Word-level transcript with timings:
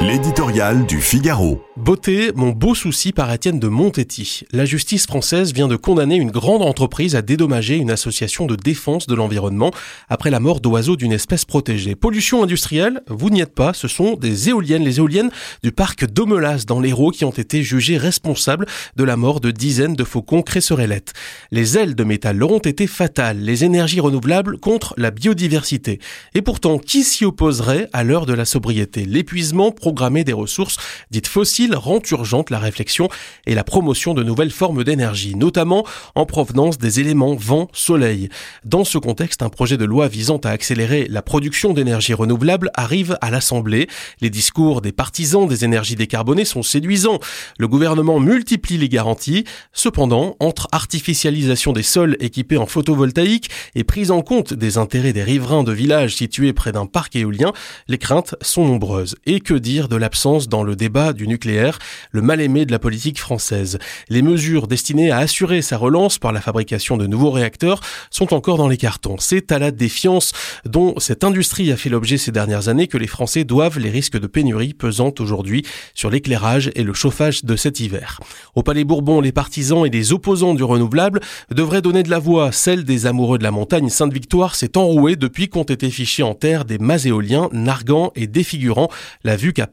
L'éditorial 0.00 0.86
du 0.86 1.00
Figaro. 1.00 1.60
Beauté, 1.76 2.30
mon 2.36 2.50
beau 2.50 2.76
souci 2.76 3.12
par 3.12 3.32
Étienne 3.32 3.58
de 3.58 3.66
Montetti. 3.66 4.44
La 4.52 4.64
justice 4.64 5.08
française 5.08 5.52
vient 5.52 5.66
de 5.66 5.74
condamner 5.74 6.14
une 6.14 6.30
grande 6.30 6.62
entreprise 6.62 7.16
à 7.16 7.22
dédommager 7.22 7.76
une 7.76 7.90
association 7.90 8.46
de 8.46 8.54
défense 8.54 9.08
de 9.08 9.16
l'environnement 9.16 9.72
après 10.08 10.30
la 10.30 10.38
mort 10.38 10.60
d'oiseaux 10.60 10.94
d'une 10.94 11.12
espèce 11.12 11.44
protégée. 11.44 11.96
Pollution 11.96 12.44
industrielle, 12.44 13.02
vous 13.08 13.30
n'y 13.30 13.40
êtes 13.40 13.56
pas, 13.56 13.72
ce 13.72 13.88
sont 13.88 14.14
des 14.14 14.48
éoliennes, 14.48 14.84
les 14.84 14.98
éoliennes 14.98 15.30
du 15.64 15.72
parc 15.72 16.06
d'Omelas 16.06 16.64
dans 16.64 16.78
l'Hérault 16.78 17.10
qui 17.10 17.24
ont 17.24 17.30
été 17.30 17.64
jugées 17.64 17.98
responsables 17.98 18.66
de 18.94 19.04
la 19.04 19.16
mort 19.16 19.40
de 19.40 19.50
dizaines 19.50 19.96
de 19.96 20.04
faucons 20.04 20.42
cresserellettes. 20.42 21.12
Les 21.50 21.76
ailes 21.76 21.96
de 21.96 22.04
métal 22.04 22.36
leur 22.36 22.52
ont 22.52 22.58
été 22.58 22.86
fatales, 22.86 23.40
les 23.40 23.64
énergies 23.64 24.00
renouvelables 24.00 24.58
contre 24.58 24.94
la 24.96 25.10
biodiversité. 25.10 25.98
Et 26.34 26.42
pourtant, 26.42 26.78
qui 26.78 27.02
s'y 27.02 27.24
opposerait 27.24 27.88
à 27.92 28.04
l'heure 28.04 28.26
de 28.26 28.34
la 28.34 28.44
sobriété? 28.44 29.04
L'épuisement 29.04 29.72
programmer 29.88 30.22
des 30.22 30.34
ressources 30.34 30.76
dites 31.10 31.28
fossiles 31.28 31.74
rend 31.74 32.02
urgente 32.10 32.50
la 32.50 32.58
réflexion 32.58 33.08
et 33.46 33.54
la 33.54 33.64
promotion 33.64 34.12
de 34.12 34.22
nouvelles 34.22 34.50
formes 34.50 34.84
d'énergie, 34.84 35.34
notamment 35.34 35.82
en 36.14 36.26
provenance 36.26 36.76
des 36.76 37.00
éléments 37.00 37.34
vent, 37.34 37.68
soleil. 37.72 38.28
Dans 38.66 38.84
ce 38.84 38.98
contexte, 38.98 39.40
un 39.40 39.48
projet 39.48 39.78
de 39.78 39.86
loi 39.86 40.06
visant 40.08 40.36
à 40.44 40.50
accélérer 40.50 41.06
la 41.08 41.22
production 41.22 41.72
d'énergie 41.72 42.12
renouvelable 42.12 42.70
arrive 42.74 43.16
à 43.22 43.30
l'Assemblée. 43.30 43.88
Les 44.20 44.28
discours 44.28 44.82
des 44.82 44.92
partisans 44.92 45.48
des 45.48 45.64
énergies 45.64 45.96
décarbonées 45.96 46.44
sont 46.44 46.62
séduisants. 46.62 47.18
Le 47.58 47.66
gouvernement 47.66 48.20
multiplie 48.20 48.76
les 48.76 48.90
garanties. 48.90 49.44
Cependant, 49.72 50.36
entre 50.38 50.68
artificialisation 50.70 51.72
des 51.72 51.82
sols 51.82 52.18
équipés 52.20 52.58
en 52.58 52.66
photovoltaïque 52.66 53.48
et 53.74 53.84
prise 53.84 54.10
en 54.10 54.20
compte 54.20 54.52
des 54.52 54.76
intérêts 54.76 55.14
des 55.14 55.22
riverains 55.22 55.64
de 55.64 55.72
villages 55.72 56.16
situés 56.16 56.52
près 56.52 56.72
d'un 56.72 56.84
parc 56.84 57.16
éolien, 57.16 57.54
les 57.86 57.96
craintes 57.96 58.34
sont 58.42 58.66
nombreuses. 58.66 59.16
Et 59.24 59.40
que 59.40 59.54
dire 59.54 59.77
de 59.86 59.94
l'absence 59.94 60.48
dans 60.48 60.64
le 60.64 60.74
débat 60.74 61.12
du 61.12 61.28
nucléaire, 61.28 61.78
le 62.10 62.22
mal-aimé 62.22 62.66
de 62.66 62.72
la 62.72 62.80
politique 62.80 63.20
française. 63.20 63.78
Les 64.08 64.22
mesures 64.22 64.66
destinées 64.66 65.12
à 65.12 65.18
assurer 65.18 65.62
sa 65.62 65.76
relance 65.76 66.18
par 66.18 66.32
la 66.32 66.40
fabrication 66.40 66.96
de 66.96 67.06
nouveaux 67.06 67.30
réacteurs 67.30 67.80
sont 68.10 68.34
encore 68.34 68.56
dans 68.56 68.66
les 68.66 68.76
cartons. 68.76 69.16
C'est 69.20 69.52
à 69.52 69.60
la 69.60 69.70
défiance 69.70 70.32
dont 70.64 70.94
cette 70.98 71.22
industrie 71.22 71.70
a 71.70 71.76
fait 71.76 71.90
l'objet 71.90 72.18
ces 72.18 72.32
dernières 72.32 72.68
années 72.68 72.88
que 72.88 72.98
les 72.98 73.06
Français 73.06 73.44
doivent 73.44 73.78
les 73.78 73.90
risques 73.90 74.18
de 74.18 74.26
pénurie 74.26 74.74
pesant 74.74 75.14
aujourd'hui 75.20 75.64
sur 75.94 76.10
l'éclairage 76.10 76.72
et 76.74 76.82
le 76.82 76.94
chauffage 76.94 77.44
de 77.44 77.54
cet 77.54 77.78
hiver. 77.78 78.18
Au 78.56 78.62
Palais 78.62 78.84
Bourbon, 78.84 79.20
les 79.20 79.32
partisans 79.32 79.86
et 79.86 79.90
les 79.90 80.12
opposants 80.12 80.54
du 80.54 80.64
renouvelable 80.64 81.20
devraient 81.54 81.82
donner 81.82 82.02
de 82.02 82.10
la 82.10 82.18
voix. 82.18 82.50
Celle 82.50 82.84
des 82.84 83.06
amoureux 83.06 83.38
de 83.38 83.44
la 83.44 83.50
montagne 83.52 83.88
Sainte-Victoire 83.88 84.54
s'est 84.54 84.76
enrouée 84.76 85.16
depuis 85.16 85.48
qu'ont 85.48 85.62
été 85.62 85.90
fichés 85.90 86.22
en 86.22 86.34
terre 86.34 86.64
des 86.64 86.78
maséoliens 86.78 87.48
narguant 87.52 88.12
et 88.16 88.26
défigurant 88.26 88.88
la 89.24 89.36
vue 89.36 89.52
qu'a 89.52 89.66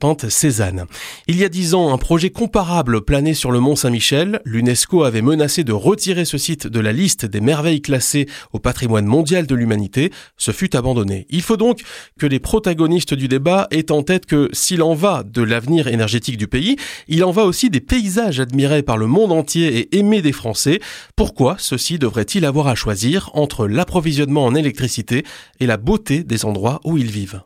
Il 1.28 1.38
y 1.38 1.44
a 1.44 1.50
dix 1.50 1.74
ans, 1.74 1.94
un 1.94 1.98
projet 1.98 2.30
comparable 2.30 3.02
planait 3.02 3.34
sur 3.34 3.52
le 3.52 3.60
Mont 3.60 3.76
Saint-Michel. 3.76 4.42
L'UNESCO 4.46 5.04
avait 5.04 5.22
menacé 5.22 5.64
de 5.64 5.74
retirer 5.74 6.26
ce 6.26 6.38
site 6.38 6.68
de 6.68 6.80
la 6.80 6.92
liste 6.92 7.26
des 7.26 7.42
merveilles 7.42 7.82
classées 7.82 8.28
au 8.54 8.60
patrimoine 8.60 9.06
mondial 9.06 9.48
de 9.48 9.56
l'humanité. 9.56 10.12
Ce 10.38 10.52
fut 10.52 10.76
abandonné. 10.76 11.26
Il 11.30 11.42
faut 11.42 11.58
donc 11.58 11.82
que 12.20 12.26
les 12.26 12.40
protagonistes 12.40 13.14
du 13.14 13.28
débat 13.28 13.68
aient 13.72 13.92
en 13.92 14.04
tête 14.04 14.26
que 14.26 14.50
s'il 14.54 14.82
en 14.82 14.94
va 14.94 15.24
de 15.24 15.42
l'avenir 15.42 15.88
énergétique 15.88 16.38
du 16.38 16.48
pays, 16.48 16.78
il 17.08 17.24
en 17.24 17.32
va 17.32 17.46
aussi 17.46 17.70
des 17.70 17.82
paysages 17.82 18.40
admirés 18.40 18.84
par 18.84 18.98
le 18.98 19.08
monde 19.08 19.32
entier 19.32 19.78
et 19.78 19.98
aimés 19.98 20.22
des 20.22 20.32
Français. 20.32 20.80
Pourquoi 21.16 21.56
ceux-ci 21.60 22.00
devraient-ils 22.00 22.46
avoir 22.46 22.68
à 22.68 22.76
choisir 22.76 23.30
entre 23.34 23.68
l'approvisionnement 23.68 24.46
en 24.46 24.56
électricité 24.56 25.24
et 25.60 25.66
la 25.66 25.78
beauté 25.78 26.24
des 26.24 26.46
endroits 26.46 26.82
où 26.84 26.98
ils 26.98 27.12
vivent? 27.12 27.42